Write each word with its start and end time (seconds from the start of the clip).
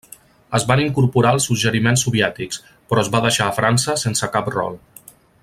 Es 0.59 0.63
van 0.69 0.79
incorporar 0.85 1.33
els 1.37 1.45
suggeriments 1.49 2.05
soviètics, 2.07 2.63
però 2.89 3.05
es 3.05 3.13
va 3.17 3.23
deixar 3.27 3.51
a 3.51 3.55
França 3.61 3.99
sense 4.07 4.33
cap 4.39 4.51
rol. 4.59 4.81